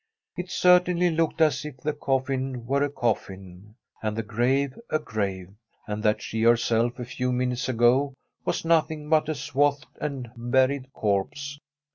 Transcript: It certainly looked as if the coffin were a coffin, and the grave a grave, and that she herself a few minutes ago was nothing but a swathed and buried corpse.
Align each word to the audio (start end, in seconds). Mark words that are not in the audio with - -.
It 0.35 0.49
certainly 0.49 1.11
looked 1.11 1.41
as 1.41 1.63
if 1.63 1.77
the 1.77 1.93
coffin 1.93 2.65
were 2.65 2.81
a 2.81 2.89
coffin, 2.89 3.75
and 4.01 4.17
the 4.17 4.23
grave 4.23 4.73
a 4.89 4.97
grave, 4.97 5.49
and 5.85 6.01
that 6.01 6.23
she 6.23 6.41
herself 6.41 6.97
a 6.97 7.05
few 7.05 7.31
minutes 7.31 7.69
ago 7.69 8.15
was 8.43 8.65
nothing 8.65 9.09
but 9.09 9.29
a 9.29 9.35
swathed 9.35 9.85
and 9.97 10.31
buried 10.35 10.91
corpse. 10.91 11.59